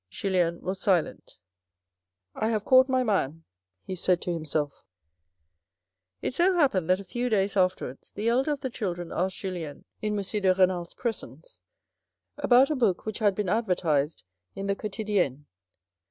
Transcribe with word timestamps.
Julien 0.09 0.61
was 0.61 0.81
silent." 0.81 1.37
I 2.33 2.49
have 2.49 2.65
caught 2.65 2.89
my 2.89 3.03
man" 3.03 3.43
he 3.85 3.95
said 3.95 4.19
to 4.23 4.33
himself. 4.33 4.83
THE 6.21 6.25
ELECTIVE 6.25 6.25
AFFINITIES 6.25 6.25
43 6.25 6.27
It 6.27 6.33
so 6.33 6.59
happened 6.59 6.89
that 6.89 6.99
a 6.99 7.07
few 7.13 7.29
days 7.29 7.55
afterwards 7.55 8.11
the 8.11 8.27
elder 8.27 8.51
of 8.51 8.61
the 8.61 8.71
children 8.71 9.11
asked 9.11 9.37
Julien, 9.37 9.85
in 10.01 10.17
M. 10.17 10.23
de 10.23 10.53
Renal's 10.55 10.95
presence, 10.95 11.59
about 12.35 12.71
a 12.71 12.75
book 12.75 13.05
which 13.05 13.19
had 13.19 13.35
been 13.35 13.47
advertised 13.47 14.23
in 14.55 14.65
the 14.65 14.75
Quotidienne. 14.75 15.45